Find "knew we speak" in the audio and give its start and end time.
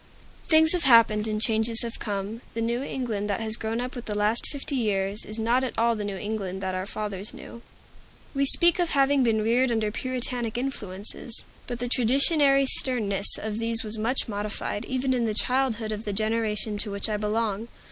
7.35-8.79